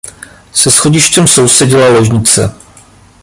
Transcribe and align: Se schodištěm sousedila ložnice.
Se 0.53 0.71
schodištěm 0.71 1.27
sousedila 1.27 1.87
ložnice. 1.89 2.55